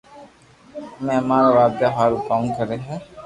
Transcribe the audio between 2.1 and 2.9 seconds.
ڪاو بي ڪري